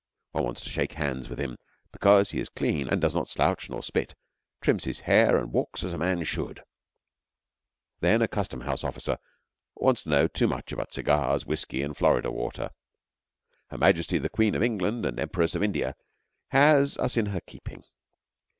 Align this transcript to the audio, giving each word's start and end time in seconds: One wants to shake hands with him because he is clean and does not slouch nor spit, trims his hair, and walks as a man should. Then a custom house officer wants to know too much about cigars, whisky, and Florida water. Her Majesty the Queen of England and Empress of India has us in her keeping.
One 0.31 0.45
wants 0.45 0.61
to 0.61 0.69
shake 0.71 0.93
hands 0.93 1.29
with 1.29 1.39
him 1.39 1.59
because 1.91 2.31
he 2.31 2.39
is 2.39 2.49
clean 2.49 2.89
and 2.89 2.99
does 2.99 3.13
not 3.13 3.29
slouch 3.29 3.69
nor 3.69 3.83
spit, 3.83 4.15
trims 4.59 4.85
his 4.85 5.01
hair, 5.01 5.37
and 5.37 5.53
walks 5.53 5.83
as 5.83 5.93
a 5.93 5.97
man 5.99 6.23
should. 6.23 6.63
Then 7.99 8.23
a 8.23 8.27
custom 8.27 8.61
house 8.61 8.83
officer 8.83 9.19
wants 9.75 10.01
to 10.01 10.09
know 10.09 10.27
too 10.27 10.47
much 10.47 10.71
about 10.71 10.91
cigars, 10.91 11.45
whisky, 11.45 11.83
and 11.83 11.95
Florida 11.95 12.31
water. 12.31 12.71
Her 13.69 13.77
Majesty 13.77 14.17
the 14.17 14.27
Queen 14.27 14.55
of 14.55 14.63
England 14.63 15.05
and 15.05 15.19
Empress 15.19 15.53
of 15.53 15.61
India 15.61 15.95
has 16.47 16.97
us 16.97 17.15
in 17.15 17.27
her 17.27 17.41
keeping. 17.41 17.83